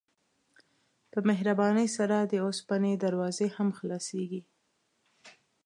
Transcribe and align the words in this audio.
په 1.11 1.19
مهربانۍ 1.29 1.87
سره 1.97 2.17
د 2.21 2.33
اوسپنې 2.45 2.93
دروازې 3.03 3.47
هم 3.55 3.69
خلاصیږي. 3.79 4.41